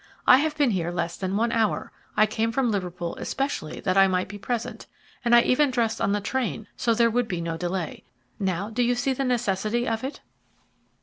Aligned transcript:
I 0.25 0.37
have 0.37 0.57
been 0.57 0.71
here 0.71 0.89
less 0.89 1.15
than 1.15 1.37
one 1.37 1.51
hour. 1.51 1.91
I 2.17 2.25
came 2.25 2.51
from 2.51 2.71
Liverpool 2.71 3.15
especially 3.17 3.79
that 3.81 3.99
I 3.99 4.07
might 4.07 4.27
be 4.29 4.39
present; 4.39 4.87
and 5.23 5.35
I 5.35 5.41
even 5.41 5.69
dressed 5.69 6.01
on 6.01 6.11
the 6.11 6.19
train 6.19 6.65
so 6.75 6.95
there 6.95 7.11
would 7.11 7.27
be 7.27 7.39
no 7.39 7.55
delay. 7.55 8.03
Now 8.39 8.71
do 8.71 8.81
you 8.81 8.95
see 8.95 9.13
the 9.13 9.23
necessity 9.23 9.87
of 9.87 10.03
it?" 10.03 10.21